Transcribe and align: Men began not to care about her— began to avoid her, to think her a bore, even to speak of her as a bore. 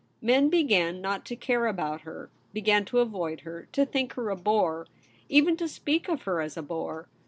Men 0.19 0.49
began 0.49 0.99
not 0.99 1.25
to 1.27 1.35
care 1.35 1.67
about 1.67 2.01
her— 2.01 2.31
began 2.53 2.85
to 2.85 2.97
avoid 3.01 3.41
her, 3.41 3.67
to 3.71 3.85
think 3.85 4.13
her 4.13 4.31
a 4.31 4.35
bore, 4.35 4.87
even 5.29 5.55
to 5.57 5.67
speak 5.67 6.09
of 6.09 6.23
her 6.23 6.41
as 6.41 6.57
a 6.57 6.63
bore. 6.63 7.07